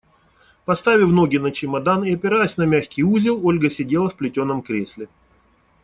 [0.65, 5.07] Поставив ноги на чемодан и опираясь на мягкий узел, Ольга сидела в плетеном кресле.